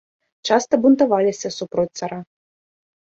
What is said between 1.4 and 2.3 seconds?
супроць цара.